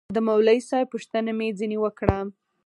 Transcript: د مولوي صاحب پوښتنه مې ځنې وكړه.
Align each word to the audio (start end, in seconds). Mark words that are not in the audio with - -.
د 0.15 0.17
مولوي 0.27 0.59
صاحب 0.69 0.87
پوښتنه 0.93 1.31
مې 1.37 1.49
ځنې 1.59 1.77
وكړه. 1.81 2.19